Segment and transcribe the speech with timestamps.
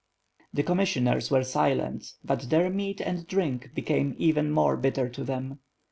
[0.51, 5.59] The commissioners were silent, but their meat and drink became even more bitter to them.